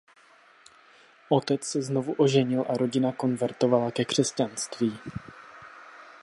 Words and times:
Otec 1.29 1.63
se 1.65 1.81
znovu 1.81 2.13
oženil 2.17 2.61
a 2.69 2.73
rodina 2.77 3.11
konvertovala 3.11 3.91
ke 3.91 4.05
křesťanství. 4.05 4.99